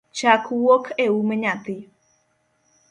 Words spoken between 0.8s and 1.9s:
eum nyathi